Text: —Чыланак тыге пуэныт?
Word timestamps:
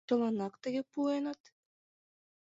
—Чыланак 0.07 0.53
тыге 0.63 0.81
пуэныт? 0.91 1.41